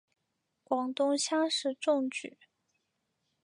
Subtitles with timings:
[0.63, 2.39] 广东乡试中举。